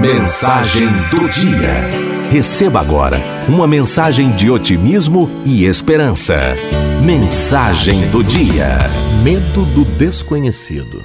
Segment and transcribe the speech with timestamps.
[0.00, 2.30] Mensagem do dia.
[2.30, 6.34] Receba agora uma mensagem de otimismo e esperança.
[7.04, 8.78] Mensagem do dia.
[9.22, 11.04] Medo do desconhecido.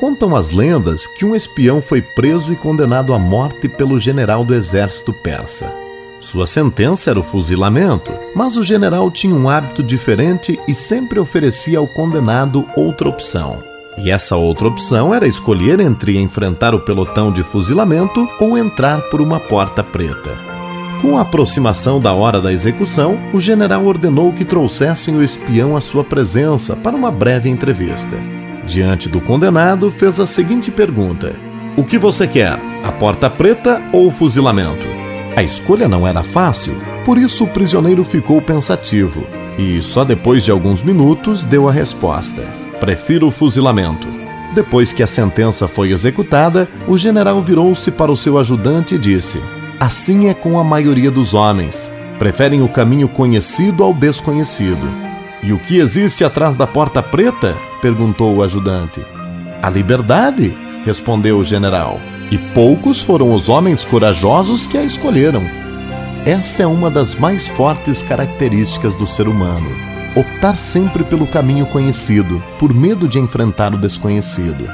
[0.00, 4.54] Contam as lendas que um espião foi preso e condenado à morte pelo general do
[4.54, 5.72] exército persa.
[6.18, 11.78] Sua sentença era o fuzilamento, mas o general tinha um hábito diferente e sempre oferecia
[11.78, 13.75] ao condenado outra opção.
[13.98, 19.20] E essa outra opção era escolher entre enfrentar o pelotão de fuzilamento ou entrar por
[19.20, 20.36] uma porta preta.
[21.00, 25.80] Com a aproximação da hora da execução, o general ordenou que trouxessem o espião à
[25.80, 28.16] sua presença para uma breve entrevista.
[28.66, 31.34] Diante do condenado, fez a seguinte pergunta:
[31.76, 34.86] O que você quer, a porta preta ou o fuzilamento?
[35.36, 36.74] A escolha não era fácil,
[37.04, 39.22] por isso o prisioneiro ficou pensativo
[39.58, 42.65] e, só depois de alguns minutos, deu a resposta.
[42.80, 44.06] Prefiro o fuzilamento.
[44.54, 49.40] Depois que a sentença foi executada, o general virou-se para o seu ajudante e disse:
[49.80, 51.90] Assim é com a maioria dos homens.
[52.18, 54.86] Preferem o caminho conhecido ao desconhecido.
[55.42, 57.56] E o que existe atrás da porta preta?
[57.80, 59.00] perguntou o ajudante.
[59.62, 60.54] A liberdade,
[60.84, 61.98] respondeu o general.
[62.30, 65.42] E poucos foram os homens corajosos que a escolheram.
[66.26, 72.42] Essa é uma das mais fortes características do ser humano optar sempre pelo caminho conhecido,
[72.58, 74.66] por medo de enfrentar o desconhecido.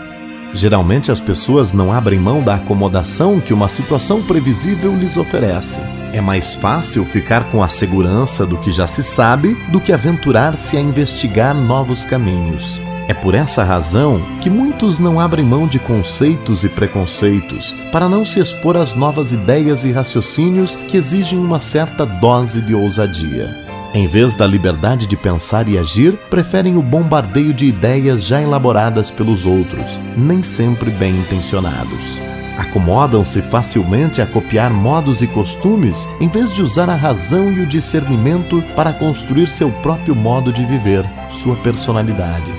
[0.55, 5.81] Geralmente as pessoas não abrem mão da acomodação que uma situação previsível lhes oferece.
[6.13, 10.77] É mais fácil ficar com a segurança do que já se sabe do que aventurar-se
[10.77, 12.81] a investigar novos caminhos.
[13.09, 18.25] É por essa razão que muitos não abrem mão de conceitos e preconceitos para não
[18.25, 23.72] se expor às novas ideias e raciocínios que exigem uma certa dose de ousadia.
[23.95, 29.11] Em vez da liberdade de pensar e agir, preferem o bombardeio de ideias já elaboradas
[29.11, 32.19] pelos outros, nem sempre bem intencionados.
[32.57, 37.67] Acomodam-se facilmente a copiar modos e costumes em vez de usar a razão e o
[37.67, 42.51] discernimento para construir seu próprio modo de viver, sua personalidade.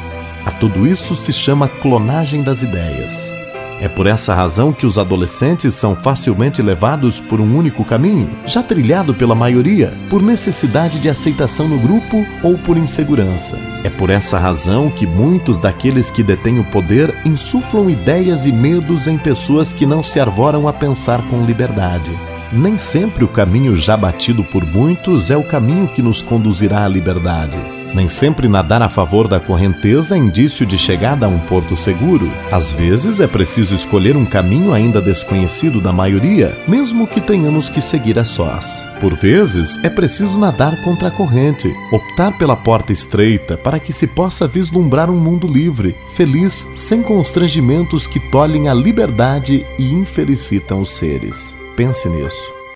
[0.46, 3.43] A tudo isso se chama clonagem das ideias.
[3.84, 8.64] É por essa razão que os adolescentes são facilmente levados por um único caminho, já
[8.64, 13.60] trilhado pela maioria, por necessidade de aceitação no grupo ou por insegurança.
[13.84, 19.06] É por essa razão que muitos daqueles que detêm o poder insuflam ideias e medos
[19.06, 22.18] em pessoas que não se arvoram a pensar com liberdade.
[22.54, 26.88] Nem sempre o caminho já batido por muitos é o caminho que nos conduzirá à
[26.88, 27.83] liberdade.
[27.94, 32.31] Nem sempre nadar a favor da correnteza é indício de chegada a um porto seguro.
[32.52, 37.81] Às vezes é preciso escolher um caminho ainda desconhecido da maioria, mesmo que tenhamos que
[37.81, 38.84] seguir a sós.
[39.00, 44.08] Por vezes é preciso nadar contra a corrente, optar pela porta estreita para que se
[44.08, 50.94] possa vislumbrar um mundo livre, feliz, sem constrangimentos que tolhem a liberdade e infelicitam os
[50.94, 51.56] seres.
[51.75, 52.62] Pense nisso.